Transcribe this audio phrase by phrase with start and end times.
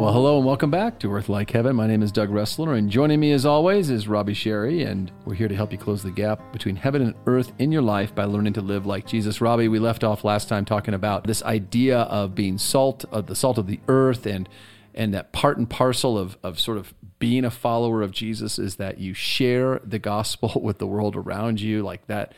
[0.00, 1.76] Well, hello and welcome back to Earth Like Heaven.
[1.76, 5.34] My name is Doug Wrestler, and joining me as always is Robbie Sherry, and we're
[5.34, 8.24] here to help you close the gap between heaven and earth in your life by
[8.24, 9.42] learning to live like Jesus.
[9.42, 13.36] Robbie, we left off last time talking about this idea of being salt, of the
[13.36, 14.48] salt of the earth, and
[14.94, 18.76] and that part and parcel of of sort of being a follower of Jesus is
[18.76, 22.32] that you share the gospel with the world around you, like that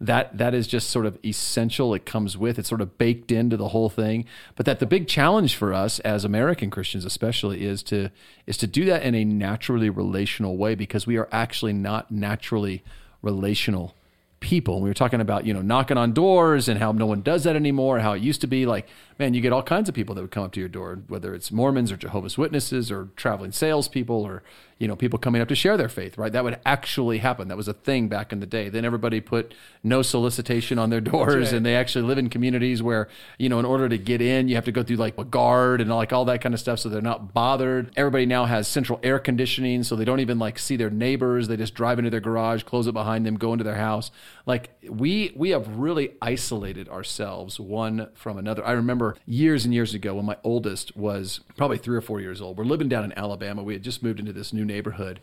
[0.00, 2.58] that that is just sort of essential it comes with.
[2.58, 4.24] It's sort of baked into the whole thing.
[4.54, 8.10] But that the big challenge for us as american christians especially is to
[8.46, 12.82] is to do that in a naturally relational way because we are actually not naturally
[13.22, 13.94] relational
[14.40, 14.80] people.
[14.80, 17.56] We were talking about you know knocking on doors and how no one does that
[17.56, 18.66] anymore how it used to be.
[18.66, 18.86] Like
[19.18, 21.34] man you get all kinds of people that would come up to your door whether
[21.34, 24.42] it's mormons or jehovah's witnesses or traveling salespeople or
[24.78, 26.32] you know, people coming up to share their faith, right?
[26.32, 27.48] That would actually happen.
[27.48, 28.68] That was a thing back in the day.
[28.68, 31.52] Then everybody put no solicitation on their doors right.
[31.52, 33.08] and they actually live in communities where,
[33.38, 35.80] you know, in order to get in, you have to go through like a guard
[35.80, 36.78] and like all that kind of stuff.
[36.78, 37.90] So they're not bothered.
[37.96, 39.82] Everybody now has central air conditioning.
[39.82, 41.48] So they don't even like see their neighbors.
[41.48, 44.12] They just drive into their garage, close it behind them, go into their house.
[44.46, 48.64] Like we, we have really isolated ourselves one from another.
[48.64, 52.40] I remember years and years ago when my oldest was probably three or four years
[52.40, 52.56] old.
[52.58, 53.62] We're living down in Alabama.
[53.62, 55.20] We had just moved into this new neighborhood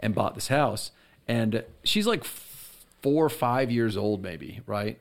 [0.00, 0.90] and bought this house.
[1.28, 4.98] And she's like four or five years old, maybe, right?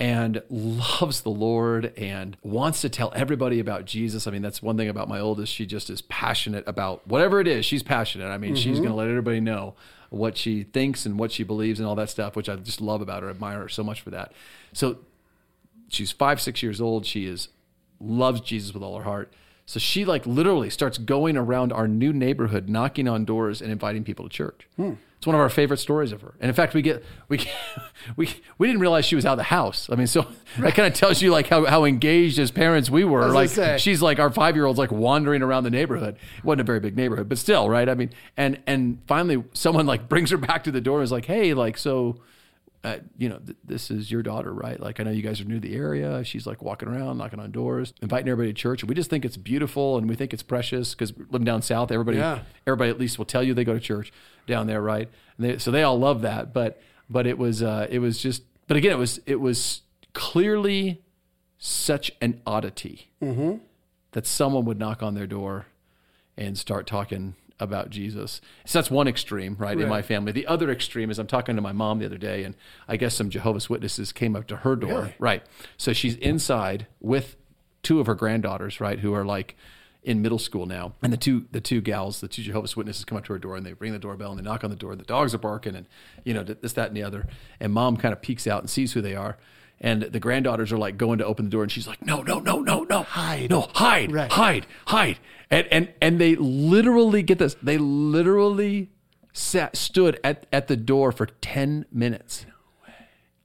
[0.00, 4.26] And loves the Lord and wants to tell everybody about Jesus.
[4.26, 5.52] I mean, that's one thing about my oldest.
[5.52, 7.64] She just is passionate about whatever it is.
[7.64, 8.26] She's passionate.
[8.28, 8.56] I mean, mm-hmm.
[8.56, 9.74] she's going to let everybody know
[10.10, 13.00] what she thinks and what she believes and all that stuff, which I just love
[13.00, 14.32] about her, admire her so much for that.
[14.72, 14.98] So
[15.88, 17.06] she's five, six years old.
[17.06, 17.48] She is
[18.04, 19.32] loves Jesus with all her heart.
[19.66, 24.04] So she like literally starts going around our new neighborhood, knocking on doors and inviting
[24.04, 24.68] people to church.
[24.76, 24.94] Hmm.
[25.16, 26.34] It's one of our favorite stories of her.
[26.38, 27.38] And in fact, we get we
[28.16, 29.88] we we didn't realize she was out of the house.
[29.90, 30.26] I mean, so
[30.58, 33.28] that kind of tells you like how, how engaged as parents we were.
[33.28, 33.48] Like
[33.80, 36.16] she's like our five year old's like wandering around the neighborhood.
[36.36, 37.88] It wasn't a very big neighborhood, but still, right?
[37.88, 41.12] I mean, and and finally someone like brings her back to the door and is
[41.12, 42.20] like, hey, like so
[42.84, 44.78] uh, you know, th- this is your daughter, right?
[44.78, 46.22] Like, I know you guys are new to the area.
[46.22, 48.82] She's like walking around, knocking on doors, inviting everybody to church.
[48.82, 51.90] And we just think it's beautiful and we think it's precious because living down south,
[51.90, 52.40] everybody, yeah.
[52.66, 54.12] everybody at least will tell you they go to church
[54.46, 55.08] down there, right?
[55.38, 56.52] They, so they all love that.
[56.52, 59.80] But, but it was, uh, it was just, but again, it was, it was
[60.12, 61.02] clearly
[61.56, 63.56] such an oddity mm-hmm.
[64.12, 65.66] that someone would knock on their door
[66.36, 68.40] and start talking about Jesus.
[68.64, 70.32] So that's one extreme, right, right, in my family.
[70.32, 72.54] The other extreme is I'm talking to my mom the other day, and
[72.88, 75.14] I guess some Jehovah's Witnesses came up to her door, really?
[75.18, 75.42] right?
[75.76, 77.36] So she's inside with
[77.82, 79.56] two of her granddaughters, right, who are like
[80.02, 83.16] in middle school now, and the two the two gals, the two Jehovah's Witnesses, come
[83.16, 84.92] up to her door and they ring the doorbell and they knock on the door.
[84.92, 85.86] And the dogs are barking, and
[86.24, 87.26] you know this, that, and the other.
[87.60, 89.38] And mom kind of peeks out and sees who they are.
[89.80, 92.38] And the granddaughters are like going to open the door, and she's like, "No, no,
[92.38, 94.32] no, no, no, hide, no, hide, right.
[94.32, 95.18] hide, hide."
[95.50, 97.54] And and and they literally get this.
[97.62, 98.90] They literally
[99.32, 102.46] sat stood at at the door for ten minutes,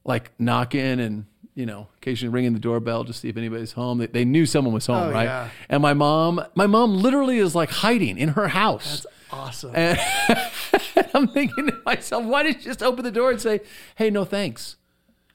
[0.06, 1.26] like knocking and
[1.56, 3.98] you know occasionally ringing the doorbell to see if anybody's home.
[3.98, 5.26] They, they knew someone was home, oh, right?
[5.26, 5.50] Yeah.
[5.68, 9.02] And my mom, my mom literally is like hiding in her house.
[9.02, 9.76] That's awesome.
[9.76, 10.00] And
[11.14, 13.60] I'm thinking to myself, why didn't you just open the door and say,
[13.96, 14.78] "Hey, no thanks."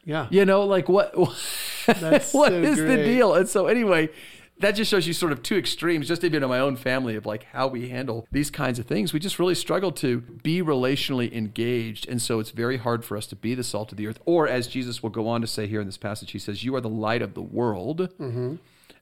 [0.05, 0.27] Yeah.
[0.31, 2.13] You know, like what what so
[2.53, 2.97] is great.
[2.97, 3.35] the deal?
[3.35, 4.11] And so anyway,
[4.59, 7.27] that just shows you sort of two extremes, just even in my own family of
[7.27, 9.13] like how we handle these kinds of things.
[9.13, 12.09] We just really struggle to be relationally engaged.
[12.09, 14.21] And so it's very hard for us to be the salt of the earth.
[14.25, 16.75] Or as Jesus will go on to say here in this passage, he says, You
[16.77, 18.11] are the light of the world.
[18.19, 18.57] Mm-hmm.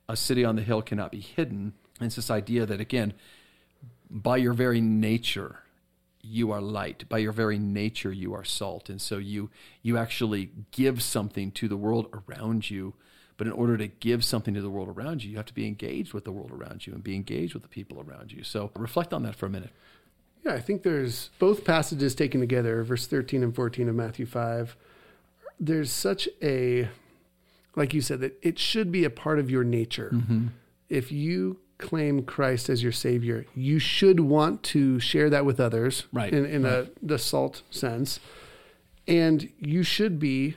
[0.09, 1.75] A city on the hill cannot be hidden.
[2.01, 3.13] And it's this idea that, again,
[4.11, 5.61] by your very nature,
[6.23, 7.09] you are light.
[7.09, 8.89] By your very nature you are salt.
[8.89, 9.51] And so you
[9.83, 12.95] you actually give something to the world around you.
[13.37, 15.67] But in order to give something to the world around you you have to be
[15.67, 18.45] engaged with the world around you and be engaged with the people around you.
[18.45, 19.71] So reflect on that for a minute.
[20.45, 24.77] Yeah i think there's both passages taken together verse 13 and 14 of matthew 5
[25.61, 26.89] there's such a
[27.77, 30.11] like you said that it should be a part of your nature.
[30.13, 30.49] Mm-hmm.
[30.89, 36.05] if you claim Christ as your Savior, you should want to share that with others,
[36.13, 36.33] right?
[36.33, 36.73] In, in right.
[36.73, 38.21] a the salt sense,
[39.07, 40.57] and you should be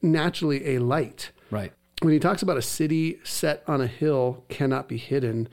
[0.00, 1.72] naturally a light, right?
[2.00, 5.48] When he talks about a city set on a hill cannot be hidden,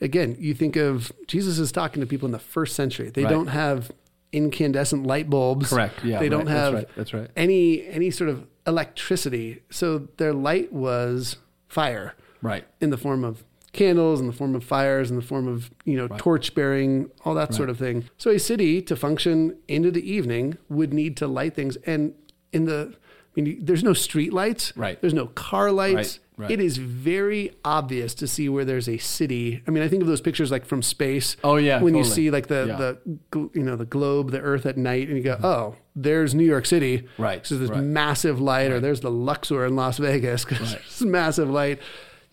[0.00, 3.10] again, you think of Jesus is talking to people in the first century.
[3.10, 3.30] They right.
[3.30, 3.90] don't have
[4.32, 5.70] incandescent light bulbs.
[5.70, 6.04] Correct.
[6.04, 6.20] Yeah.
[6.20, 6.96] They don't have That's right.
[6.96, 7.30] That's right.
[7.36, 9.62] any any sort of electricity.
[9.70, 11.36] So their light was
[11.68, 12.14] fire.
[12.42, 12.64] Right.
[12.80, 15.96] In the form of candles in the form of fires in the form of you
[15.96, 16.18] know right.
[16.18, 17.54] torch bearing all that right.
[17.54, 21.54] sort of thing so a city to function into the evening would need to light
[21.54, 22.14] things and
[22.52, 22.94] in the
[23.36, 24.72] I mean, there's no street lights.
[24.76, 25.00] Right.
[25.00, 26.18] There's no car lights.
[26.36, 26.50] Right, right.
[26.50, 29.62] It is very obvious to see where there's a city.
[29.68, 31.36] I mean, I think of those pictures like from space.
[31.44, 32.76] Oh, yeah, When you see like the Yeah.
[32.76, 36.44] the you know the globe, the Earth at night, and you go, oh, there's New
[36.44, 37.06] York City.
[37.18, 37.80] Right, So there's right.
[37.80, 41.78] massive light, or there's the Luxor in Las Vegas because there's massive light.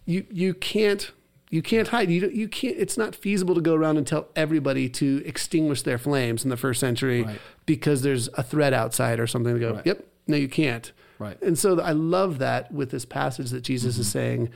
[0.05, 1.11] You you can't.
[1.49, 2.09] You can't hide.
[2.11, 2.75] You you can't.
[2.77, 6.57] It's not feasible to go around and tell everybody to extinguish their flames in the
[6.57, 7.39] first century Right.
[7.65, 9.53] because there's a threat outside or something.
[9.53, 9.85] To go, Right.
[9.85, 10.91] yep, no, you can't.
[11.19, 11.41] Right.
[11.41, 14.01] And so I love that with this passage that Jesus Mm-hmm.
[14.01, 14.49] is saying,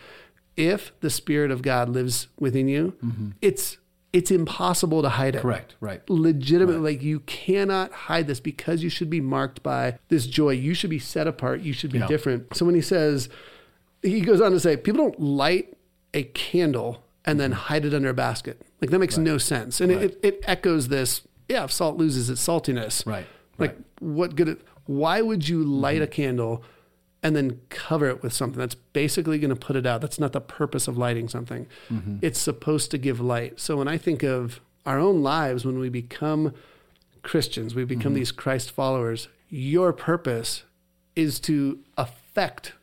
[0.58, 2.94] if the Spirit of God lives within you,
[3.42, 3.78] it's
[4.12, 5.38] it's impossible to hide it.
[5.38, 5.48] Mm-hmm.
[5.48, 5.76] Correct.
[5.80, 6.02] Right.
[6.10, 10.50] Legitimately, like you cannot hide this because you should be marked by this joy.
[10.52, 11.62] You should be set apart.
[11.62, 12.08] You should be Yeah.
[12.08, 12.54] different.
[12.58, 13.30] So when he says,
[14.02, 15.78] he goes on to say, people don't light
[16.14, 18.62] a candle and then hide it under a basket.
[18.82, 19.80] Like that makes no sense.
[19.80, 20.02] And Mm-hmm.
[20.02, 20.12] Right.
[20.12, 21.22] it, it echoes this.
[21.48, 23.26] Yeah, if salt loses its saltiness, Right.
[23.58, 23.80] like Right.
[24.00, 24.48] what good?
[24.50, 26.04] It, why would you light Mm-hmm.
[26.04, 26.64] a candle
[27.24, 30.02] and then cover it with something that's basically going to put it out?
[30.02, 31.68] That's not the purpose of lighting something.
[31.90, 32.18] Mm-hmm.
[32.22, 33.60] It's supposed to give light.
[33.60, 36.54] So when I think of our own lives, when we become
[37.22, 37.88] Christians, we Mm-hmm.
[38.00, 39.28] become these Christ followers.
[39.50, 40.64] Your purpose
[41.16, 42.74] is to affect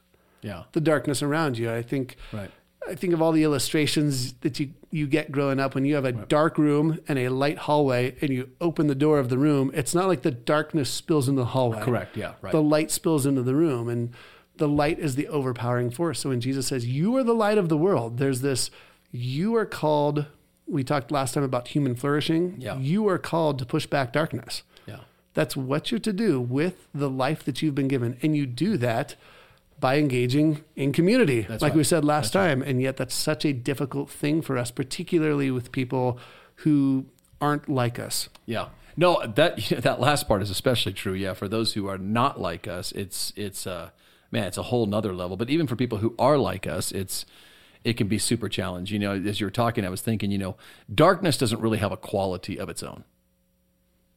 [0.43, 0.65] Yeah.
[0.73, 1.71] the darkness around you.
[1.73, 2.17] I think.
[2.33, 2.51] Right.
[2.89, 6.05] I think of all the illustrations that you, you get growing up when you have
[6.05, 9.71] a dark room and a light hallway and you open the door of the room.
[9.75, 11.83] It's not like the darkness spills into the hallway.
[11.83, 12.17] Correct.
[12.17, 12.35] Yeah.
[12.41, 12.53] Right.
[12.53, 14.13] The light spills into the room and
[14.57, 16.21] the light is the overpowering force.
[16.21, 18.71] So when Jesus says, You are the light of the world, there's this,
[19.13, 20.27] you are called,
[20.67, 22.57] we talked last time about human flourishing.
[22.59, 22.77] Yeah.
[22.79, 24.63] You are called to push back darkness.
[24.87, 25.01] yeah.
[25.35, 28.19] That's what you're to do with the life that you've been given.
[28.23, 29.15] And you do that
[29.81, 31.77] by engaging in community, That's like right.
[31.77, 32.63] we said last time.
[32.63, 36.19] And yet, that's such a difficult thing for us, particularly with people
[36.57, 37.07] who
[37.41, 38.29] aren't like us.
[38.47, 38.69] Yeah.
[38.97, 41.15] No, that that last part is especially true.
[41.15, 43.91] Yeah, for those who are not like us, it's it's uh
[44.31, 45.37] man, it's a whole nother level.
[45.37, 47.25] But even for people who are like us, it's
[47.85, 49.01] it can be super challenging.
[49.01, 50.57] You know, as you were talking, I was thinking, you know,
[50.93, 53.05] darkness doesn't really have a quality of its own.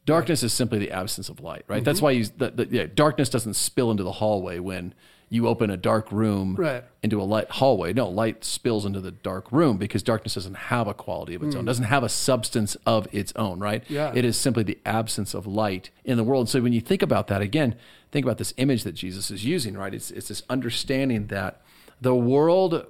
[0.08, 1.84] Darkness is simply the absence of light, right?
[1.84, 4.96] That's why you the, the, yeah, darkness doesn't spill into the hallway when
[5.32, 6.84] you open a dark room Right.
[7.02, 7.94] into a light hallway.
[7.94, 11.56] No, light spills into the dark room because darkness doesn't have a quality of its
[11.56, 11.68] own, mm.
[11.68, 13.82] doesn't have a substance of its own, right?
[13.88, 14.12] Yeah.
[14.14, 16.50] It is simply the absence of light in the world.
[16.50, 17.76] So when you think about that again,
[18.12, 19.94] think about this image that Jesus is using, right?
[19.94, 21.62] It's it's this understanding that
[22.02, 22.86] the world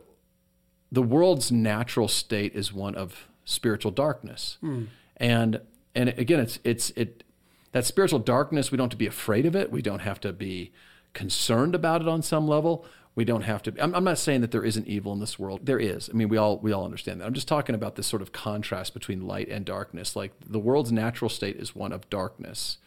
[0.91, 4.57] the world's natural state is one of spiritual darkness.
[4.63, 4.87] Mm.
[5.17, 5.61] And
[5.93, 7.23] and again it's it's it
[7.71, 9.71] that spiritual darkness we don't have to be afraid of it.
[9.71, 10.71] We don't have to be
[11.13, 12.85] concerned about it on some level.
[13.13, 15.65] We don't have to I'm, I'm not saying that there isn't evil in this world.
[15.65, 16.09] There is.
[16.09, 17.25] I mean we all we all understand that.
[17.25, 20.15] I'm just talking about this sort of contrast between light and darkness.
[20.15, 22.77] Like the world's natural state is one of darkness.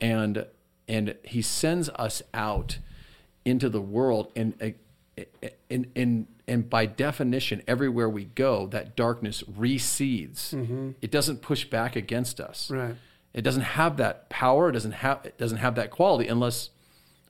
[0.00, 0.46] And
[0.88, 2.78] and he sends us out
[3.44, 5.20] into the world and uh,
[5.70, 10.90] and and and by definition everywhere we go that darkness recedes mm-hmm.
[11.00, 12.94] it doesn't push back against us Right.
[13.32, 16.70] it doesn't have that power it doesn't have it doesn't have that quality unless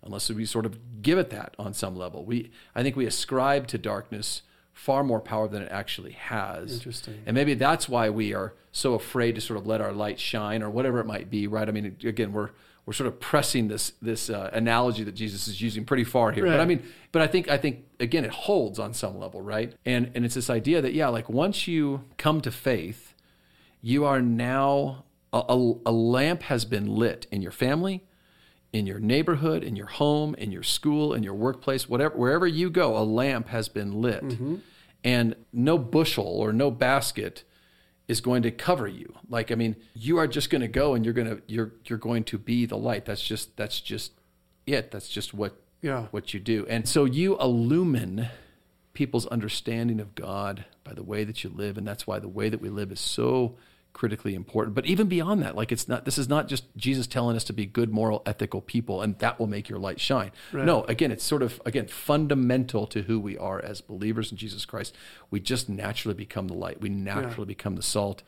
[0.07, 3.67] unless we sort of give it that on some level we i think we ascribe
[3.67, 4.43] to darkness
[4.73, 7.23] far more power than it actually has Interesting.
[7.27, 10.63] and maybe that's why we are so afraid to sort of let our light shine
[10.63, 12.51] or whatever it might be right i mean again we're
[12.87, 16.47] we're sort of pressing this this uh, analogy that Jesus is using pretty far here.
[16.47, 19.75] But I mean, but I think I think again it holds on some level, right?
[19.85, 23.13] And and it's this idea that yeah, like once you come to faith,
[23.83, 28.05] you are now a, a, a lamp has been lit in your family,
[28.79, 32.71] in your neighborhood, in your home, in your school, in your workplace, whatever wherever you
[32.71, 34.23] go, a lamp has been lit.
[34.23, 34.57] Mm-hmm.
[35.05, 37.45] And no bushel or no basket
[38.09, 39.15] is going to cover you.
[39.29, 41.99] Like I mean, you are just going to go and you're going to you're you're
[41.99, 43.05] going to be the light.
[43.05, 44.13] That's just that's just
[44.67, 44.91] it.
[44.91, 46.07] That's just what Yeah.
[46.11, 46.67] what you do.
[46.69, 48.29] And so you illumine
[48.95, 52.49] people's understanding of God by the way that you live and that's why the way
[52.49, 53.57] that we live is so
[53.97, 54.75] critically important.
[54.75, 57.55] But even beyond that, like it's not this is not just Jesus telling us to
[57.55, 60.33] be good moral ethical people and that will make your light shine.
[60.67, 64.67] No, again, it's sort of again fundamental to who we are as believers in Jesus
[64.67, 64.95] Christ.
[65.31, 66.79] We just naturally become the light.
[66.79, 68.23] We naturally become the salt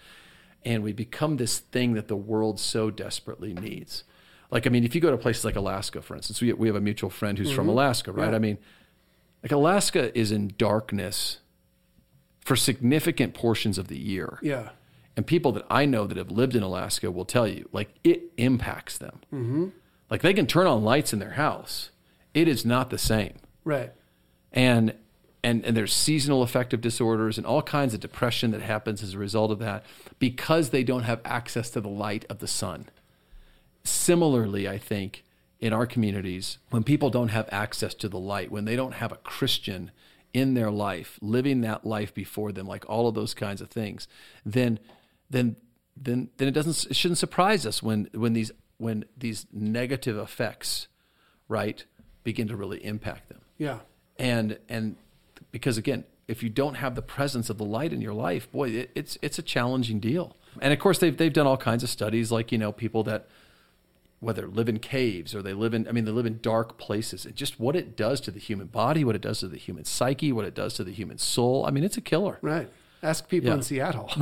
[0.64, 4.04] and we become this thing that the world so desperately needs.
[4.50, 6.76] Like, I mean, if you go to places like Alaska, for instance, we, we have
[6.76, 7.70] a mutual friend who's from mm-hmm.
[7.70, 8.30] Alaska, right?
[8.30, 8.36] Yeah.
[8.36, 8.56] I mean,
[9.42, 11.40] like Alaska is in darkness
[12.40, 14.38] for significant portions of the year.
[14.40, 14.70] Yeah.
[15.18, 18.22] And people that I know that have lived in Alaska will tell you, like, it
[18.36, 19.18] impacts them.
[19.34, 19.66] Mm-hmm.
[20.08, 21.90] Like, they can turn on lights in their house.
[22.34, 23.34] It is not the same
[23.64, 23.90] Right.
[24.52, 24.94] and
[25.42, 29.18] and and there's seasonal affective disorders and all kinds of depression that happens as a
[29.18, 29.84] result of that
[30.20, 32.86] because they don't have access to the light of the sun.
[33.82, 35.24] Similarly, I think
[35.58, 39.10] in our communities when people don't have access to the light, when they don't have
[39.10, 39.90] a Christian
[40.32, 44.06] in their life, living that life before them, like all of those kinds of things,
[44.46, 44.78] then
[45.30, 45.56] then
[45.96, 50.86] then then it doesn't it shouldn't surprise us when when these when these negative effects,
[51.48, 51.84] right,
[52.22, 53.40] begin to really impact them.
[53.58, 53.78] Yeah.
[54.18, 54.96] And and
[55.50, 58.70] because again, if you don't have the presence of the light in your life, boy,
[58.70, 60.36] it, it's it's a challenging deal.
[60.60, 63.28] And of course, they've they've done all kinds of studies, like you know, people that
[64.20, 67.24] whether live in caves or they live in, I mean, they live in dark places,
[67.24, 69.84] and just what it does to the human body, what it does to the human
[69.84, 71.64] psyche, what it does to the human soul.
[71.66, 72.38] I mean, it's a killer.
[72.42, 72.68] Right.
[73.02, 73.54] Ask people Yeah.
[73.56, 74.10] in Seattle.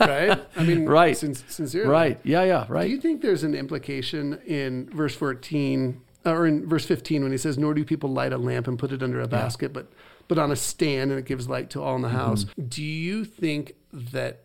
[0.00, 0.40] Right?
[0.56, 1.16] I mean, Right.
[1.16, 1.88] sin- sincerely.
[1.88, 2.20] Right.
[2.22, 2.44] Yeah.
[2.44, 2.66] Yeah.
[2.68, 2.84] Right.
[2.84, 7.32] Do you think there's an implication in verse 14 uh, or in verse 15 when
[7.32, 9.90] he says, Nor do people light a lamp and put it under a basket, but,
[10.28, 12.16] but on a stand and it gives light to all in the mm-hmm.
[12.16, 12.46] house?
[12.68, 14.42] Do you think that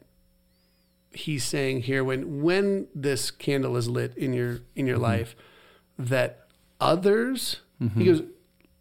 [1.12, 5.04] he's saying here when when this candle is lit in your in your mm-hmm.
[5.04, 5.36] life
[5.98, 6.48] that
[6.82, 8.06] others he mm-hmm.
[8.06, 8.22] goes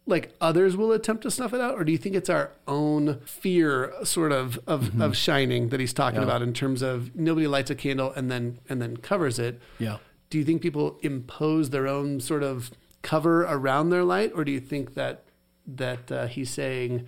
[0.05, 1.75] like others will attempt to snuff it out?
[1.75, 5.01] Or do you think it's our own fear sort of of, mm-hmm.
[5.01, 6.25] of shining that he's talking Yeah.
[6.25, 9.61] about in terms of nobody lights a candle and then and then covers it?
[9.79, 9.97] Yeah.
[10.29, 14.31] do you think people impose their own sort of cover around their light?
[14.35, 15.23] Or do you think that
[15.65, 17.05] that uh, he's saying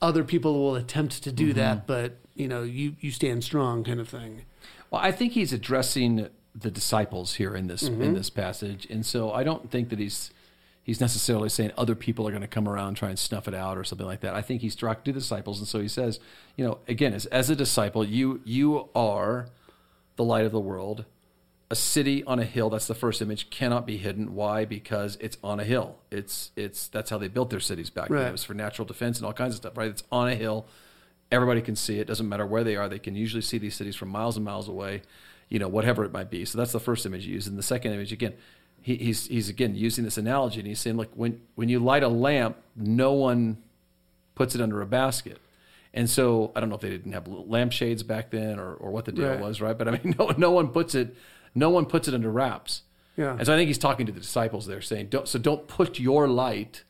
[0.00, 1.86] other people will attempt to do that mm-hmm.
[1.86, 4.42] but you know you you stand strong kind of thing?
[4.90, 8.14] Well, I think he's addressing the disciples here in this in mm-hmm.
[8.14, 10.30] this passage, and so I don't think that he's
[10.82, 13.54] he's necessarily saying other people are going to come around and try and snuff it
[13.54, 14.34] out or something like that.
[14.34, 16.20] I think he's talking to the disciples, and so he says,
[16.56, 19.46] you know, again, as as a disciple, you you are
[20.16, 21.04] the light of the world.
[21.70, 24.34] A city on a hill, that's the first image, cannot be hidden.
[24.34, 24.66] Why?
[24.66, 25.96] Because it's on a hill.
[26.10, 28.26] It's it's that's how they built their cities back then.
[28.26, 29.88] It was for natural defense and all kinds of stuff, right?
[29.88, 30.66] It's on a hill.
[31.30, 32.06] Everybody can see it.
[32.06, 32.90] Doesn't matter where they are.
[32.90, 35.00] They can usually see these cities from miles and miles away,
[35.48, 36.44] you know, whatever it might be.
[36.44, 37.46] So that's the first image you use.
[37.46, 38.34] And the second image, again,
[38.82, 42.02] he, he's he's again using this analogy, and he's saying, look, when when you light
[42.02, 43.58] a lamp, no one
[44.34, 45.38] puts it under a basket.
[45.94, 49.04] And so I don't know if they didn't have lampshades back then or, or what
[49.04, 49.38] the deal Right.
[49.40, 49.76] was, right?
[49.76, 51.14] But I mean, no, no one puts it,
[51.54, 52.82] no one puts it under wraps.
[53.14, 53.36] Yeah.
[53.36, 56.00] And so I think he's talking to the disciples there, saying, don't, so don't put
[56.00, 56.82] your light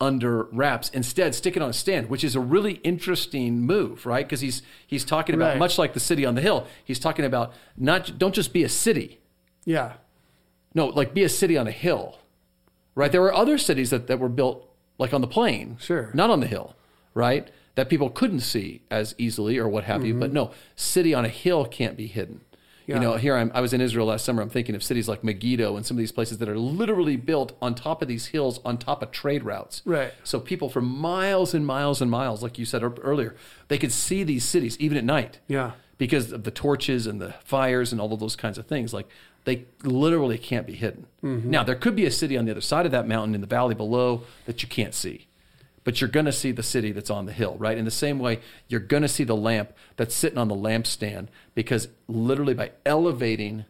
[0.00, 0.88] under wraps.
[0.90, 4.26] Instead, stick it on a stand, which is a really interesting move, right?
[4.26, 5.58] Because he's he's talking about Right.
[5.58, 6.66] much like the city on the hill.
[6.84, 9.20] He's talking about not don't just be a city.
[9.64, 9.92] yeah
[10.74, 12.18] No, like be a city on a hill,
[12.94, 13.12] right?
[13.12, 16.10] There were other cities that, that were built like on the plain, Sure.
[16.14, 16.74] not on the hill,
[17.14, 17.50] right?
[17.74, 20.14] That people couldn't see as easily or what have you.
[20.14, 20.34] But mm-hmm.
[20.34, 22.42] no, city on a hill can't be hidden.
[22.86, 22.96] Yeah.
[22.96, 24.42] You know, here I'm, I was in Israel last summer.
[24.42, 27.56] I'm thinking of cities like Megiddo and some of these places that are literally built
[27.62, 29.82] on top of these hills, on top of trade routes.
[29.84, 30.12] Right.
[30.24, 33.36] So people for miles and miles and miles, like you said er, earlier,
[33.68, 37.32] they could see these cities even at night yeah because of the torches and the
[37.44, 38.92] fires and all of those kinds of things.
[38.92, 39.06] Like
[39.44, 41.06] they literally can't be hidden.
[41.22, 43.46] Now there could be a city on the other side of that mountain in the
[43.46, 45.26] valley below that you can't see,
[45.84, 47.76] but you're going to see the city that's on the hill, right?
[47.78, 51.28] In the same way, you're going to see the lamp that's sitting on the lampstand
[51.54, 53.64] because literally by elevating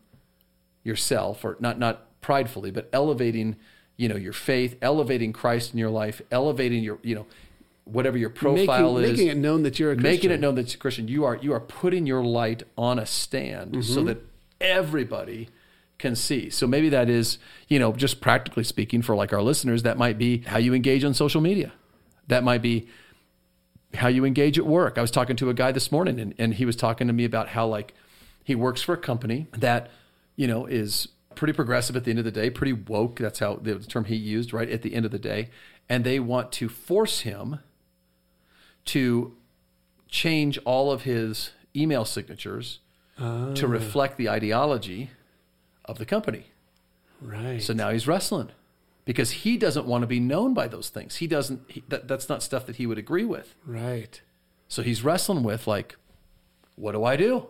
[0.85, 3.57] yourself, or not not pridefully, but elevating,
[3.97, 7.27] you know, your faith, elevating Christ in your life, elevating your, you know,
[7.85, 10.11] whatever your profile making, is, making it known that you're a Christian.
[10.13, 11.09] making it known that you're a Christian.
[11.09, 13.83] You are you are putting your light on a stand Mm-hmm.
[13.83, 14.19] so that
[14.61, 15.49] everybody
[16.03, 16.51] can see.
[16.51, 20.19] So maybe that is, you know, just practically speaking for like our listeners, that might
[20.19, 21.73] be how you engage on social media.
[22.27, 22.89] That might be
[23.95, 24.99] how you engage at work.
[24.99, 27.25] I was talking to a guy this morning and, and he was talking to me
[27.25, 27.95] about how like
[28.43, 29.91] he works for a company that,
[30.35, 31.07] you know, is
[31.37, 33.21] pretty progressive at the end of the day, pretty woke.
[33.21, 34.69] That's how the term he used, right?
[34.69, 35.51] At the end of the day.
[35.89, 37.61] And they want to force him
[38.87, 39.37] to
[40.09, 42.81] change all of his email signatures
[43.19, 43.69] to ah.
[43.69, 45.11] reflect the ideology
[45.85, 46.47] of the company.
[47.21, 48.51] right So now he's wrestling
[49.05, 51.17] because he doesn't want to be known by those things.
[51.17, 53.55] He doesn't, he, that, that's not stuff that he would agree with.
[53.67, 54.21] right
[54.69, 55.97] So he's wrestling with, like,
[56.77, 57.49] what do I do?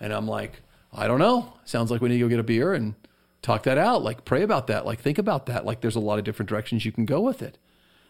[0.00, 0.62] And I'm like,
[0.92, 1.52] I don't know.
[1.64, 2.94] Sounds like we need to go get a beer and
[3.42, 4.02] talk that out.
[4.02, 4.86] Like, pray about that.
[4.86, 5.64] Like, think about that.
[5.64, 7.58] Like, there's a lot of different directions you can go with it.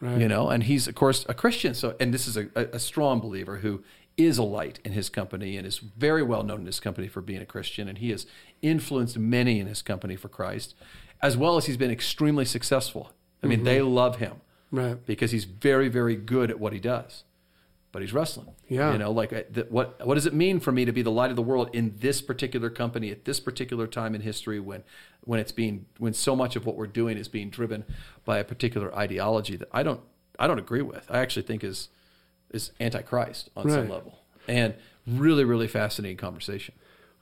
[0.01, 0.19] Right.
[0.19, 1.75] You know, and he's, of course, a Christian.
[1.75, 3.83] So, and this is a, a, a strong believer who
[4.17, 7.21] is a light in his company and is very well known in his company for
[7.21, 7.89] being a Christian.
[7.89, 8.27] And he has
[8.63, 10.75] influenced many in his company for Christ,
[11.23, 13.13] as well as he's been extremely successful.
[13.43, 17.25] I mean, they love him right because he's very, very good at what he does.
[17.93, 18.55] But he's wrestling.
[18.69, 18.93] Yeah.
[18.93, 21.31] You know, like uh, what what does it mean for me to be the light
[21.31, 24.85] of the world in this particular company at this particular time in history when
[25.23, 27.85] when it's being when so much of what we're doing is being driven
[28.25, 30.03] by a particular ideology that I don't
[30.39, 31.05] I don't agree with.
[31.11, 31.89] I actually think is
[32.51, 34.19] is antichrist on some level.
[34.49, 34.75] And
[35.07, 36.75] really, really fascinating conversation.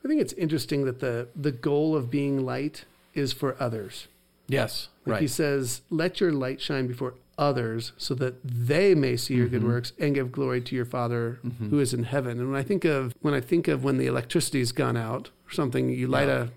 [0.04, 4.08] I think it's interesting that the the goal of being light is for others.
[4.46, 4.88] Yes.
[5.04, 5.22] Like right.
[5.22, 9.60] he says, let your light shine before others so that they may see your good
[9.60, 9.70] mm-hmm.
[9.70, 11.68] works and give glory to your Father mm-hmm.
[11.68, 12.40] who is in heaven.
[12.40, 15.52] And when I think of when I think of when the electricity's gone out or
[15.52, 16.50] something, you light a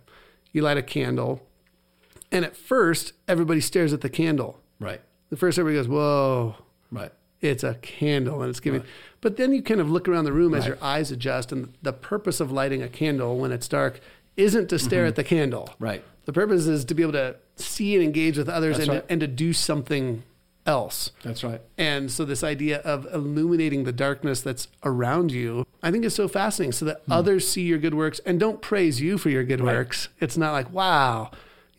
[0.51, 1.41] you light a candle
[2.31, 4.59] and at first everybody stares at the candle.
[4.79, 5.01] right.
[5.29, 6.55] The first everybody goes, Whoa,
[6.91, 7.11] Right.
[7.41, 8.83] It's a candle and it's giving
[9.19, 11.93] but then you kind of look around the room as your eyes adjust and the
[11.93, 13.99] purpose of lighting a candle when it's dark
[14.37, 15.09] isn't to stare mm-hmm.
[15.09, 16.03] at the candle Right.
[16.25, 19.07] the purpose is to be able to see and engage with others That's and, right.
[19.07, 20.23] to, and to do something
[20.65, 21.59] else That's right.
[21.77, 26.27] and so this idea of illuminating the darkness that's around you i think is so
[26.27, 27.13] fascinating so that mm-hmm.
[27.13, 29.59] others see your good works and don't praise you for your good.
[29.59, 29.73] Right.
[29.73, 31.31] works it's not like wow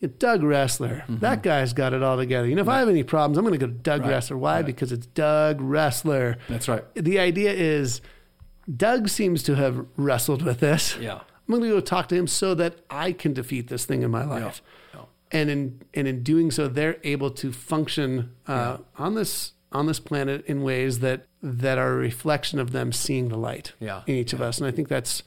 [0.09, 1.19] Doug Wrestler, Mm-hmm.
[1.19, 2.47] that guy's got it all together.
[2.49, 4.11] You know, if I have any problems, I'm going to go to Doug Right.
[4.11, 4.37] Wrestler.
[4.37, 4.57] Why?
[4.57, 4.67] Right.
[4.67, 6.85] Because it's Doug Wrestler That's right.
[6.95, 8.01] the idea is
[8.77, 10.97] Doug seems to have wrestled with this.
[11.01, 11.15] Yeah.
[11.49, 14.11] I'm going to go talk to him so that I can defeat this thing in
[14.11, 14.63] my life.
[14.95, 15.01] Yeah.
[15.33, 19.99] And in and in doing so, they're able to function uh, on this on this
[19.99, 24.03] planet in ways that that are a reflection of them seeing the light Yeah.
[24.07, 24.59] in each of us.
[24.59, 25.23] And I think that's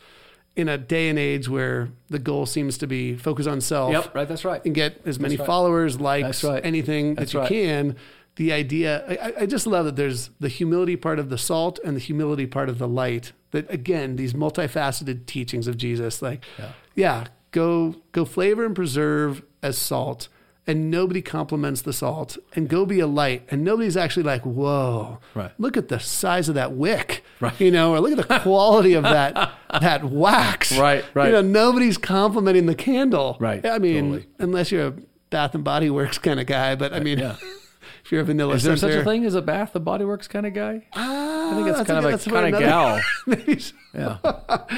[0.56, 4.16] in a day and age where the goal seems to be focus on self Yep.
[4.16, 4.28] Right.
[4.28, 4.64] That's right.
[4.66, 5.46] and get as many right.
[5.46, 6.66] followers, likes, right.
[6.66, 7.50] anything That's that you right.
[7.50, 7.96] can.
[8.38, 11.96] The idea, I, I just love that there's the humility part of the salt and
[11.96, 13.32] the humility part of the light.
[13.52, 16.72] That again, these multifaceted teachings of Jesus, like, Yeah.
[16.96, 20.28] yeah, go go flavor and preserve as salt,
[20.68, 25.20] and nobody compliments the salt, and go be a light, and nobody's actually like, whoa,
[25.34, 25.52] Right.
[25.58, 27.60] look at the size of that wick, Right.
[27.60, 29.52] you know, or look at the quality of that
[29.82, 31.26] that wax, Right, right.
[31.28, 34.28] You know, nobody's complimenting the candle, Right, I mean, totally.
[34.40, 34.94] unless you're a
[35.30, 37.36] Bath and Body Works kind of guy, but I mean, Yeah.
[38.06, 40.06] if you're a vanilla Is there center, such a thing as a Bath and Body
[40.06, 40.86] Works kind of guy?
[40.94, 43.02] Ah, I think it's kind a- of a kind of gal.
[43.28, 43.62] Maybe.
[43.94, 44.18] Yeah.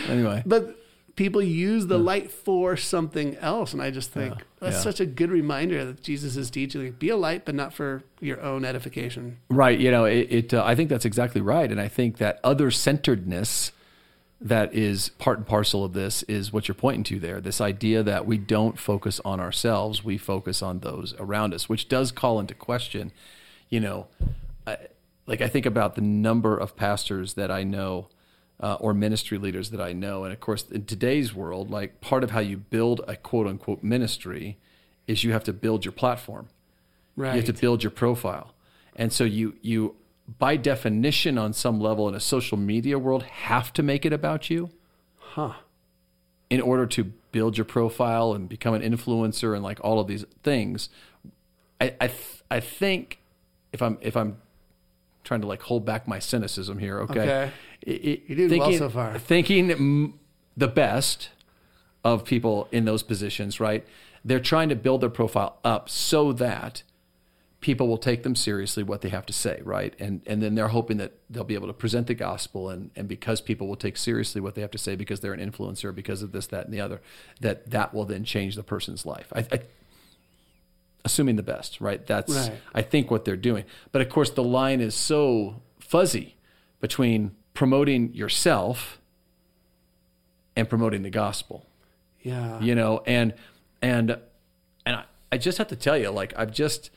[0.07, 0.41] Anyway.
[0.45, 0.75] But
[1.17, 4.81] people use the light for something else, and I just think that's yeah.
[4.81, 8.03] such a good reminder that Jesus is teaching: like, be a light, but not for
[8.21, 9.39] your own edification.
[9.50, 9.77] Right.
[9.77, 10.27] You know, it.
[10.31, 13.74] it uh, I think that's exactly right, and I think that other centeredness
[14.39, 17.42] that is part and parcel of this is what you're pointing to there.
[17.42, 21.89] This idea that we don't focus on ourselves, we focus on those around us, which
[21.89, 23.11] does call into question,
[23.70, 24.07] you know,
[24.68, 24.77] I,
[25.25, 28.09] like I think about the number of pastors that I know.
[28.59, 30.24] Uh, or ministry leaders that I know.
[30.24, 33.83] And of course, in today's world, like part of how you build a quote unquote
[33.83, 34.57] ministry
[35.05, 36.48] is you have to build your platform.
[37.15, 37.33] Right.
[37.33, 38.53] You have to build your profile.
[38.96, 39.96] And so you you
[40.39, 44.50] by definition on some level in a social media world have to make it about
[44.50, 44.70] you
[45.17, 45.53] huh.
[46.50, 50.25] in order to build your profile and become an influencer and like all of these
[50.43, 50.89] things.
[51.79, 53.20] I I, th- I think
[53.72, 54.37] if I'm if I'm
[55.24, 57.22] trying to like hold back my cynicism here, okay?
[57.22, 57.51] Okay.
[57.87, 59.17] It, You're doing well thinking, so far.
[59.17, 60.19] Thinking
[60.57, 61.29] the best
[62.03, 63.85] of people in those positions, right?
[64.25, 66.83] They're trying to build their profile up so that
[67.61, 69.93] people will take them seriously what they have to say, right?
[70.00, 73.07] And and then they're hoping that they'll be able to present the gospel and and
[73.07, 76.21] because people will take seriously what they have to say because they're an influencer because
[76.21, 77.01] of this that and the other,
[77.39, 79.31] that that will then change the person's life.
[79.33, 79.61] I, I
[81.05, 82.05] assuming the best, right?
[82.05, 82.51] That's Right.
[82.75, 83.63] I think what they're doing.
[83.93, 86.35] But of course the line is so fuzzy
[86.81, 89.00] between promoting yourself
[90.55, 91.65] and promoting the gospel.
[92.22, 92.59] Yeah.
[92.59, 93.33] you know and
[93.81, 94.17] and
[94.85, 96.89] and I, I just have to tell you like i've just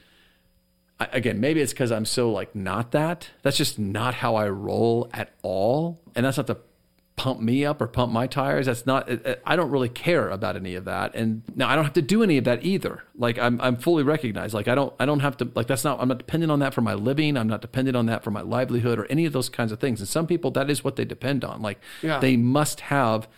[0.99, 3.29] I, again maybe it's because i'm so like not that.
[3.42, 6.01] That's just not how i roll at all.
[6.14, 6.59] And that's not to
[7.21, 8.65] pump me up or pump my tires.
[8.65, 9.11] That's not
[9.45, 11.15] i don't really care about any of that.
[11.15, 13.03] And now i don't have to do any of that either.
[13.15, 14.55] Like i'm, I'm fully recognized.
[14.55, 16.73] Like i don't i don't have to like that's not i'm not dependent on that
[16.73, 17.37] for my living.
[17.37, 20.01] I'm not dependent on that for my livelihood or any of those kinds of things.
[20.01, 21.61] And some people that is what they depend on.
[21.61, 22.21] Like Yeah.
[22.21, 23.29] they must have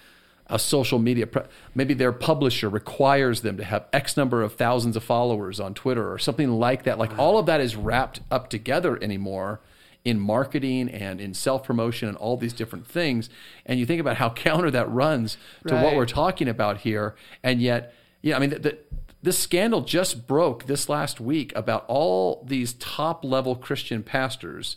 [0.46, 1.42] a social media pre-
[1.74, 6.12] maybe their publisher requires them to have x number of thousands of followers on twitter
[6.12, 6.98] or something like that.
[6.98, 9.60] Like all of that is wrapped up together anymore
[10.04, 13.30] in marketing and in self-promotion and all these different things
[13.66, 15.36] and you think about how counter that runs
[15.66, 18.78] to what we're talking about here and yet yeah i mean the, the,
[19.22, 24.76] this scandal just broke this last week about all these top level christian pastors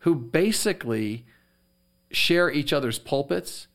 [0.00, 1.24] who basically
[2.10, 3.66] share each other's pulpits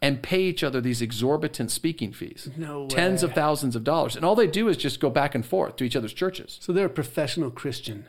[0.00, 2.50] and pay each other these exorbitant speaking fees.
[2.56, 4.14] No Tens of thousands of dollars.
[4.14, 6.58] And all they do is just go back and forth to each other's churches.
[6.60, 8.06] So they're a professional Christian.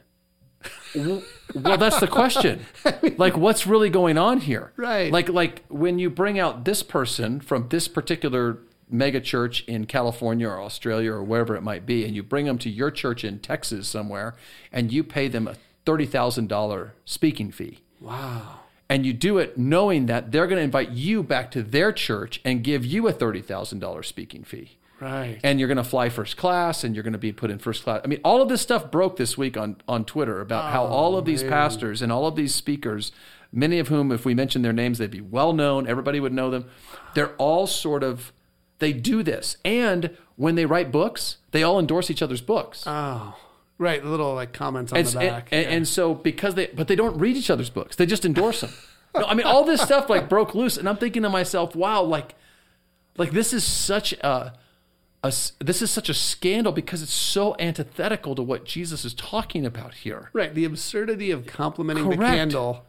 [0.96, 1.22] Well,
[1.78, 2.66] that's the question.
[3.18, 4.72] Like what's really going on here?
[4.78, 5.12] Right.
[5.12, 10.48] Like like when you bring out this person from this particular mega church in California
[10.48, 13.40] or Australia or wherever it might be and you bring them to your church in
[13.40, 14.36] Texas somewhere
[14.72, 17.80] and you pay them a $30,000 speaking fee.
[18.00, 18.60] Wow.
[18.90, 22.40] and you do it knowing that they're going to invite you back to their church
[22.46, 24.78] and give you a $30,000 speaking fee.
[25.00, 25.40] Right.
[25.44, 27.84] And you're going to fly first class and you're going to be put in first
[27.84, 28.02] class.
[28.04, 30.88] I mean, all of this stuff broke this week on, on Twitter about how oh,
[30.88, 33.12] all of these pastors and all of these speakers,
[33.52, 36.50] many of whom, if we mentioned their names, they'd be well known, everybody would know
[36.50, 36.66] them.
[37.14, 38.34] They're all sort of,
[38.80, 39.58] they do this.
[39.64, 42.84] And when they write books, they all endorse each other's books.
[42.86, 43.38] Oh,
[43.78, 44.04] right.
[44.04, 45.48] Little like comments on And, the back.
[45.52, 45.70] and, Yeah.
[45.72, 47.96] and so because they, but they don't read each other's books.
[47.96, 48.72] They just endorse them.
[49.16, 52.02] no, I mean, all this stuff like broke loose, and I'm thinking to myself, wow,
[52.04, 52.36] like,
[53.18, 54.54] like this is such a,
[55.24, 59.66] a this is such a scandal because it's so antithetical to what Jesus is talking
[59.66, 60.30] about here.
[60.34, 60.54] right.
[60.54, 62.36] The absurdity of complimenting the Correct.
[62.36, 62.86] candle.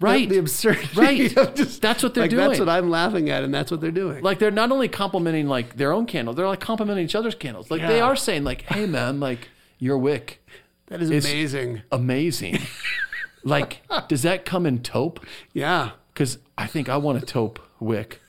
[0.00, 0.28] Right.
[0.28, 1.54] The, the absurdity Right.
[1.54, 2.48] just That's what they're like, doing.
[2.48, 4.22] That's what I'm laughing at, and that's what they're doing.
[4.22, 7.70] Like they're not only complimenting like their own candle, they're like complimenting each other's candles.
[7.70, 10.42] Like they are saying like, "Hey man, like your wick
[10.86, 11.82] that is amazing.
[11.92, 12.58] amazing."
[13.44, 15.20] like, does that come in taupe?
[15.52, 15.90] Yeah.
[16.12, 18.20] because I think I want a taupe wick,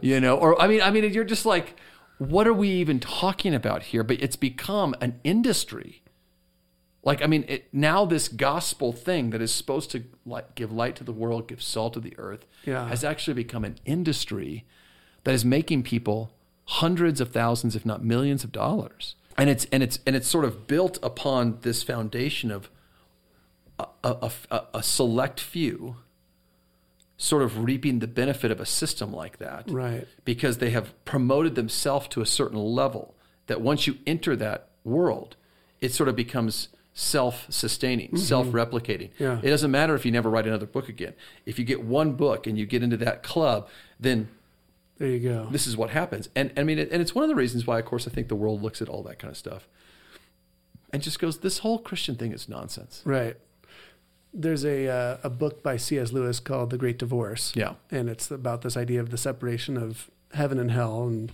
[0.00, 0.36] you know.
[0.36, 1.76] Or I mean, I mean, you're just like,
[2.18, 4.02] what are we even talking about here?
[4.02, 6.02] But it's become an industry.
[7.02, 10.96] Like, I mean, it, now this gospel thing that is supposed to like give light
[10.96, 12.88] to the world, give salt to the earth, Yeah.
[12.88, 14.64] has actually become an industry
[15.24, 16.32] that is making people
[16.64, 19.14] hundreds of thousands, if not millions, of dollars.
[19.38, 22.70] And it's and it's and it's sort of built upon this foundation of
[23.78, 25.96] a, a, a, a select few
[27.16, 30.06] sort of reaping the benefit of a system like that Right.
[30.24, 33.14] because they have promoted themselves to a certain level
[33.46, 35.36] that once you enter that world
[35.80, 39.22] it sort of becomes self-sustaining self-replicating Mm-hmm.
[39.22, 39.38] Yeah.
[39.42, 42.46] it doesn't matter if you never write another book again if you get one book
[42.46, 44.28] and you get into that club then
[44.98, 45.48] There you go.
[45.50, 47.84] this is what happens and i mean and it's one of the reasons why of
[47.84, 49.68] course i think the world looks at all that kind of stuff
[50.92, 53.36] and just goes this whole christian thing is nonsense Right.
[54.38, 56.12] There's a uh, a book by C.S.
[56.12, 57.52] Lewis called The Great Divorce.
[57.56, 61.32] yeah and it's about this idea of the separation of heaven and hell and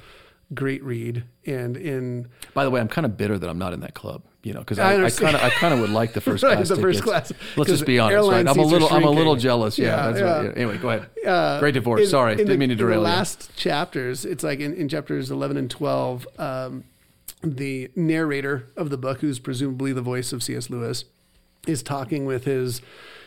[0.55, 3.81] great read and in By the way, I'm kind of bitter that I'm not in
[3.81, 5.33] that club, you know, because I I, I understand.
[5.33, 6.69] kind of, I kind of would like the first Right, class.
[6.69, 7.33] the first class.
[7.57, 8.47] Let's just be honest, right?
[8.47, 9.79] I'm a little, I'm a little jealous.
[9.79, 10.39] Yeah, Yeah, that's yeah.
[10.49, 10.57] right.
[10.59, 11.09] Anyway, go ahead.
[11.27, 12.03] uh, Great divorce.
[12.03, 12.99] in- Sorry, in didn't the, mean to derail.
[12.99, 13.19] in the derail you.
[13.19, 16.85] last chapters it's like in, in chapters 11 and 12 um,
[17.43, 21.07] the narrator of the book who's presumably the voice of cs lewis
[21.67, 22.81] is talking with his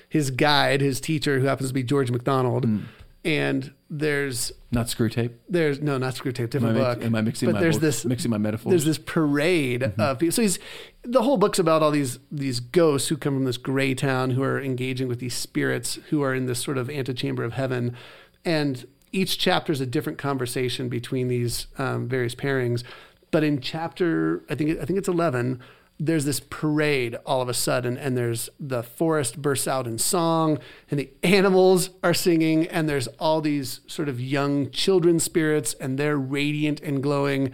[0.10, 2.80] his guide his teacher who happens to be george macdonald Hmm.
[3.24, 5.32] and there's Not Screwtape.
[5.48, 7.82] there's no not Screwtape different Am I, book am I mixing but my there's book-
[7.82, 8.71] this mixing my metaphors?
[8.71, 10.02] there's this parade Mm-hmm.
[10.02, 10.34] of people.
[10.34, 10.60] So he's
[11.04, 14.43] the whole book's about all these these ghosts who come from this gray town who
[14.43, 17.95] are engaging with these spirits who are in this sort of antechamber of heaven,
[18.43, 22.84] and each chapter is a different conversation between these um, various pairings.
[23.32, 25.60] But in chapter, I think I think it's eleven.
[25.98, 30.60] There's this parade all of a sudden, and there's the forest bursts out in song,
[30.92, 35.98] and the animals are singing, and there's all these sort of young children spirits, and
[35.98, 37.52] they're radiant and glowing.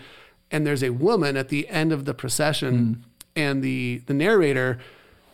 [0.50, 3.02] And there's a woman at the end of the procession hmm.
[3.36, 4.80] and the the narrator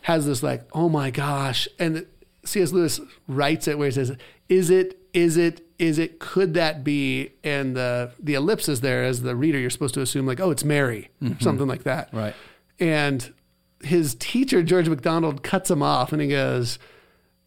[0.01, 1.67] has this like oh my gosh.
[1.79, 2.05] And
[2.45, 4.15] cs lewis writes it where he says
[4.47, 7.31] is it is it is it could that be?
[7.43, 10.63] And the the ellipsis there as the reader you're supposed to assume like oh it's
[10.63, 11.41] mary mm-hmm.
[11.41, 12.09] something like that.
[12.13, 12.35] Right.
[12.79, 13.33] And
[13.83, 16.79] his teacher george macdonald cuts him off and he goes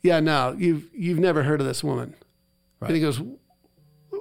[0.00, 2.14] yeah no you've you've never heard of this woman
[2.80, 3.20] and he goes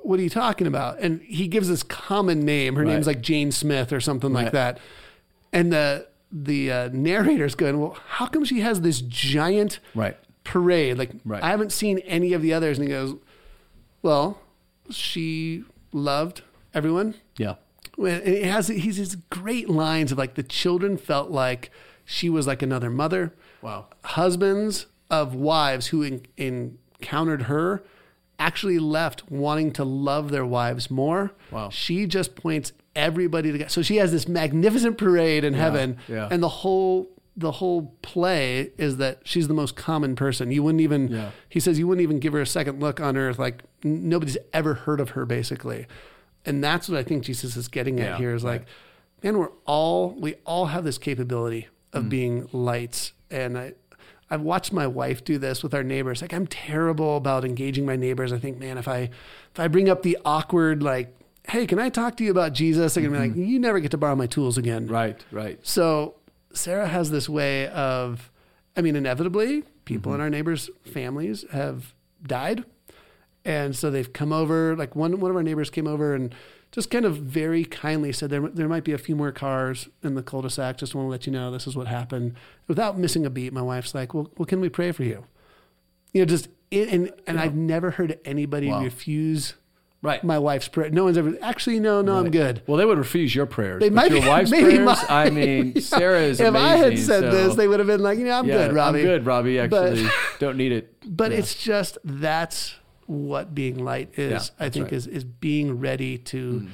[0.02, 0.98] what are you talking about?
[1.00, 2.76] And he gives this common name.
[2.78, 2.94] Her Right.
[2.94, 4.46] name's like Jane Smith or something Right.
[4.46, 4.80] like that.
[5.54, 10.18] And the the uh, narrator's going, well, how come she has this giant Right.
[10.44, 10.98] parade?
[10.98, 11.44] Like Right.
[11.44, 12.80] I haven't seen any of the others.
[12.80, 13.16] And he goes,
[14.02, 14.40] well,
[14.90, 16.42] she loved
[16.74, 17.14] everyone.
[17.38, 17.56] Yeah.
[18.06, 21.72] And it has he's these great lines of like the children felt like
[22.06, 23.88] she was like another mother Wow.
[24.04, 27.84] husbands of wives who en- encountered her
[28.38, 31.32] actually left wanting to love their wives more.
[31.52, 31.70] Wow.
[31.70, 33.72] She just points everybody to God.
[33.72, 36.28] So she has this magnificent parade in heaven, yeah.
[36.32, 40.52] and the whole the whole play is that she's the most common person.
[40.52, 41.32] You wouldn't even Yeah.
[41.48, 43.40] he says you wouldn't even give her a second look on earth.
[43.40, 45.86] Like n- nobody's ever heard of her, basically.
[46.46, 48.66] And that's what I think Jesus is getting at Yeah, here is like,
[49.24, 52.10] man, we're all we all have this capability of Mm.
[52.10, 53.14] being lights.
[53.30, 53.74] And I
[54.32, 56.22] I've watched my wife do this with our neighbors.
[56.22, 58.32] Like I'm terrible about engaging my neighbors.
[58.32, 59.10] I think, man, if I
[59.52, 61.16] if I bring up the awkward like,
[61.48, 62.94] hey, can I talk to you about Jesus?
[62.94, 64.84] They're gonna be like, you never get to borrow my tools again.
[64.84, 64.94] Mm-hmm.
[64.94, 65.26] Right.
[65.32, 65.60] Right.
[65.64, 66.16] So
[66.54, 68.32] Sarah has this way of,
[68.78, 71.94] I mean, inevitably, people in our neighbors' families have
[72.26, 72.66] died,
[73.50, 74.76] and so they've come over.
[74.76, 76.34] Like one one of our neighbors came over and
[76.72, 80.14] just kind of very kindly said there there might be a few more cars in
[80.14, 80.78] the cul-de-sac.
[80.78, 82.36] Just want to let you know this is what happened.
[82.68, 85.26] Without missing a beat, my wife's like, "Well, well, can we pray for you?"
[86.14, 88.84] You know, just it, and and I've never heard anybody Wow.
[88.84, 89.56] refuse
[90.02, 90.24] Right.
[90.24, 90.90] my wife's prayer.
[90.92, 91.80] No one's ever actually.
[91.80, 92.62] No, no, I'm good.
[92.68, 93.80] Well, they would refuse your prayers.
[93.82, 95.00] They but might your wife's maybe prayers.
[95.10, 96.68] I mean, Sarah is if amazing.
[96.68, 98.76] I had said so- this, they would have been like, you know, I'm yeah, good,
[98.76, 99.00] Robbie.
[99.00, 99.68] I'm good, Robbie.
[99.68, 100.10] But- Actually,
[100.40, 100.96] don't need it.
[101.06, 101.40] But Yeah.
[101.40, 102.76] it's just that's
[103.10, 104.52] what being light is.
[104.60, 104.94] Yeah, I think right.
[104.94, 104.98] Mm.
[104.98, 106.68] is is being ready to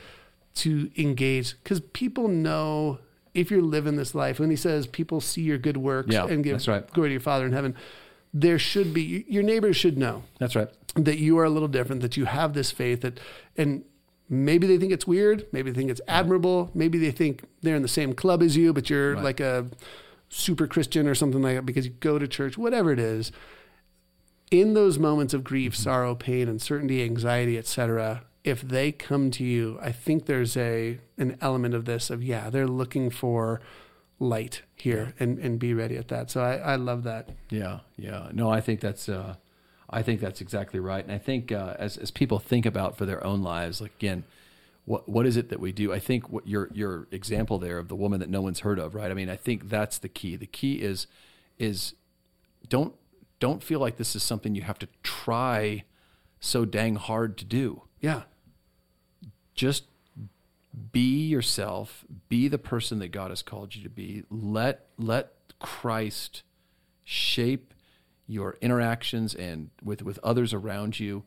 [0.55, 2.99] to engage because people know
[3.33, 4.39] if you're living this life.
[4.39, 6.89] When he says people see your good works Yeah, and give right.
[6.91, 7.75] glory to your Father in heaven,
[8.33, 10.69] there should be your neighbors should know That's right.
[10.95, 13.19] that you are a little different, that you have this faith that
[13.57, 13.83] and
[14.29, 17.81] maybe they think it's weird, maybe they think it's admirable, maybe they think they're in
[17.81, 19.23] the same club as you, but you're Right.
[19.23, 19.67] like a
[20.29, 23.31] super Christian or something like that because you go to church, whatever it is.
[24.51, 25.83] In those moments of grief, Mm-hmm.
[25.83, 31.37] sorrow, pain, uncertainty, anxiety, etc., if they come to you, I think there's a an
[31.41, 33.59] element of this of yeah, they're looking for
[34.19, 36.29] light here and, and be ready at that.
[36.29, 37.29] So I, I love that.
[37.49, 38.29] Yeah, yeah.
[38.31, 39.35] No, I think that's uh,
[39.89, 41.03] I think that's exactly right.
[41.03, 44.25] And I think uh, as as people think about for their own lives, like again,
[44.85, 45.91] what what is it that we do?
[45.91, 48.93] I think what your your example there of the woman that no one's heard of,
[48.93, 49.09] right?
[49.09, 50.35] I mean, I think that's the key.
[50.35, 51.07] The key is
[51.57, 51.95] is
[52.69, 52.93] don't
[53.39, 55.83] don't feel like this is something you have to try
[56.39, 57.83] so dang hard to do.
[57.99, 58.23] Yeah.
[59.55, 59.85] just
[60.91, 66.43] be yourself be the person that god has called you to be let let christ
[67.03, 67.73] shape
[68.27, 71.23] your interactions and with with others around you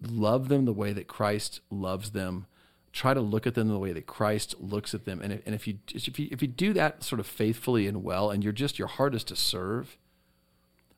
[0.00, 2.46] love them the way that christ loves them
[2.92, 5.54] try to look at them the way that christ looks at them and if, and
[5.54, 8.52] if you if you if you do that sort of faithfully and well and you're
[8.52, 9.98] just your heart is to serve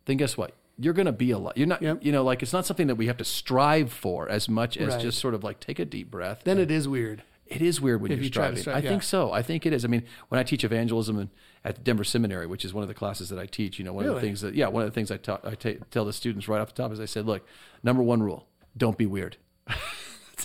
[0.06, 1.98] then guess what you're going to be a lot you're not Yep.
[2.02, 4.94] you know like it's not something that we have to strive for as much as
[4.94, 5.00] Right.
[5.02, 7.22] just sort of like take a deep breath Then it is weird.
[7.46, 8.58] it is weird when If you're you striving.
[8.60, 9.30] strive, I think so.
[9.32, 9.84] I think it is.
[9.84, 11.28] I mean, when I teach evangelism and
[11.64, 14.06] at Denver Seminary, which is one of the classes that I teach, you know, one
[14.06, 16.12] of the things that yeah, one of the things I, ta- I ta- tell the
[16.14, 17.46] students right off the top is I said, look,
[17.82, 19.36] number one rule: don't be weird.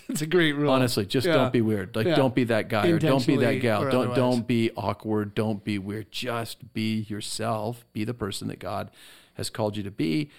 [0.10, 0.70] It's a great rule.
[0.72, 1.34] Honestly, just Yeah.
[1.34, 1.96] don't be weird.
[1.96, 2.16] Like, Yeah.
[2.16, 3.82] don't be that guy or don't be that gal.
[3.84, 4.16] Don't otherwise.
[4.16, 5.34] don't be awkward.
[5.34, 6.12] Don't be weird.
[6.12, 7.84] Just be yourself.
[7.94, 8.92] Be the person that God
[9.38, 10.30] has called you to be,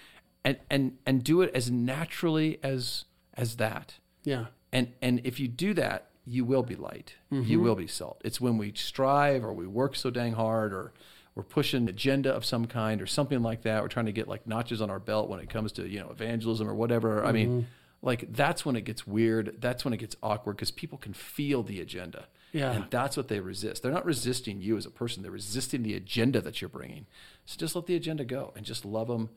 [0.45, 3.95] and and and do it as naturally as as that.
[4.23, 4.45] Yeah.
[4.71, 7.15] And and if you do that, you will be light.
[7.31, 7.49] Mm-hmm.
[7.49, 8.21] You will be salt.
[8.23, 10.93] It's when we strive or we work so dang hard or
[11.35, 13.81] we're pushing an agenda of some kind or something like that.
[13.81, 16.09] We're trying to get like notches on our belt when it comes to, you know,
[16.09, 17.23] evangelism or whatever.
[17.23, 17.33] I Mm-hmm.
[17.33, 17.67] mean,
[18.01, 19.57] like that's when it gets weird.
[19.59, 22.27] That's when it gets awkward because people can feel the agenda.
[22.51, 22.71] Yeah.
[22.71, 23.83] And that's what they resist.
[23.83, 25.21] They're not resisting you as a person.
[25.21, 27.05] They're resisting the agenda that you're bringing.
[27.49, 29.31] So just let the agenda go and just love them,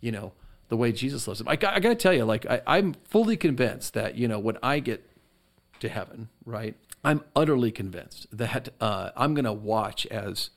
[0.00, 0.32] you know,
[0.68, 1.48] the way Jesus loves them.
[1.48, 4.38] I got, I got to tell you, like, I, I'm fully convinced that, you know,
[4.38, 5.04] when I get
[5.80, 10.50] to heaven, right, I'm utterly convinced that uh, I'm going to watch as,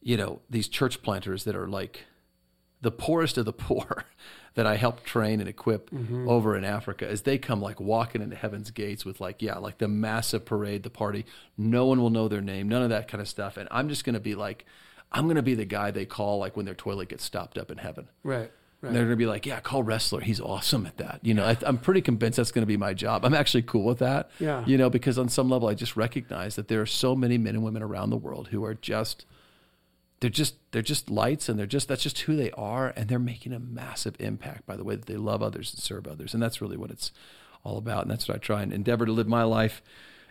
[0.00, 2.06] you know, these church planters that are like
[2.80, 4.04] the poorest of the poor
[4.54, 5.90] that I helped train and equip
[6.28, 9.78] over in Africa as they come like walking into heaven's gates with like, yeah, like
[9.78, 11.24] the massive parade, the party.
[11.56, 13.56] No one will know their name, none of that kind of stuff.
[13.56, 14.66] And I'm just going to be like,
[15.12, 17.70] I'm going to be the guy they call like when their toilet gets stopped up
[17.70, 18.08] in heaven.
[18.24, 18.40] Right.
[18.40, 18.50] And
[18.90, 18.94] Right.
[18.94, 20.20] they're going to be like, yeah, call wrestler.
[20.22, 21.20] He's awesome at that.
[21.22, 23.24] You know, I, I'm pretty convinced that's going to be my job.
[23.24, 24.28] I'm actually cool with that.
[24.40, 24.64] Yeah.
[24.66, 27.54] You know, because on some level, I just recognize that there are so many men
[27.54, 29.24] and women around the world who are just,
[30.18, 32.92] they're just, they're just lights and they're just, that's just who they are.
[32.96, 36.08] And they're making a massive impact by the way that they love others and serve
[36.08, 36.34] others.
[36.34, 37.12] And that's really what it's
[37.62, 38.02] all about.
[38.02, 39.80] And that's what I try and endeavor to live my life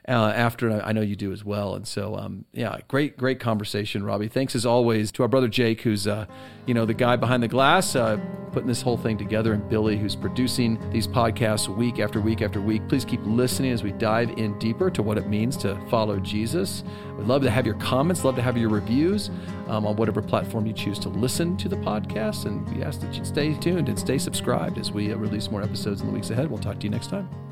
[0.07, 0.81] uh, after.
[0.83, 1.75] I know you do as well.
[1.75, 4.27] And so, um, yeah, great, great conversation, Robbie.
[4.27, 6.25] Thanks as always to our brother Jake, who's, uh,
[6.65, 8.19] you know, the guy behind the glass, uh,
[8.51, 12.59] putting this whole thing together, and Billy, who's producing these podcasts week after week after
[12.59, 12.87] week.
[12.89, 16.83] Please keep listening as we dive in deeper to what it means to follow Jesus.
[17.17, 19.29] We'd love to have your comments, love to have your reviews
[19.67, 22.45] um, on whatever platform you choose to listen to the podcast.
[22.45, 25.61] And we ask that you stay tuned and stay subscribed as we uh, release more
[25.61, 26.49] episodes in the weeks ahead.
[26.49, 27.50] We'll talk to you next time.